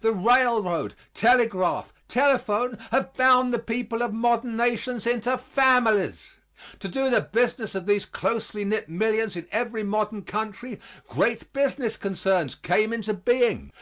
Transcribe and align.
The 0.00 0.14
railroad, 0.14 0.94
telegraph, 1.12 1.92
telephone 2.08 2.78
have 2.90 3.12
bound 3.18 3.52
the 3.52 3.58
people 3.58 4.00
of 4.00 4.14
modern 4.14 4.56
nations 4.56 5.06
into 5.06 5.36
families. 5.36 6.22
To 6.80 6.88
do 6.88 7.10
the 7.10 7.20
business 7.20 7.74
of 7.74 7.84
these 7.84 8.06
closely 8.06 8.64
knit 8.64 8.88
millions 8.88 9.36
in 9.36 9.46
every 9.52 9.82
modern 9.82 10.22
country 10.22 10.80
great 11.06 11.52
business 11.52 11.98
concerns 11.98 12.54
came 12.54 12.94
into 12.94 13.12
being. 13.12 13.72